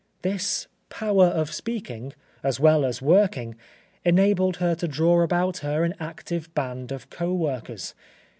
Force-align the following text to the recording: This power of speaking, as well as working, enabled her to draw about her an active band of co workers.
This 0.23 0.65
power 0.89 1.27
of 1.27 1.53
speaking, 1.53 2.13
as 2.41 2.59
well 2.59 2.85
as 2.85 3.03
working, 3.03 3.55
enabled 4.03 4.57
her 4.57 4.73
to 4.73 4.87
draw 4.87 5.21
about 5.21 5.59
her 5.59 5.83
an 5.83 5.93
active 5.99 6.51
band 6.55 6.91
of 6.91 7.11
co 7.11 7.31
workers. 7.35 7.93